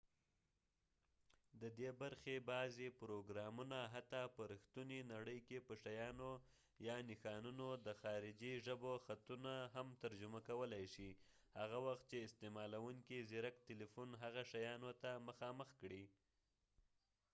ددې 1.61 1.89
برخې 2.01 2.35
بعضې 2.51 2.87
پروګرامونه 3.01 3.77
حتي 3.93 4.23
په 4.35 4.41
رښتونې 4.53 4.99
نړۍ 5.13 5.39
کې 5.47 5.57
په 5.67 5.73
شیانو 5.83 6.31
یا 6.87 6.95
نښانونو 7.09 7.67
د 7.85 7.87
خارجې 8.01 8.53
ژبو 8.65 8.91
خطونه 9.05 9.53
هم 9.75 9.87
ترجمه 10.03 10.39
کولای 10.49 10.85
شي 10.93 11.09
هغه 11.59 11.77
وخت 11.87 12.03
چې 12.11 12.17
استعمالونکی 12.27 13.17
زیرک 13.29 13.55
تلیفون 13.69 14.09
هغه 14.23 14.41
شیانو 14.51 14.91
ته 15.01 15.09
مخامخ 15.27 15.69
کړي 15.81 16.03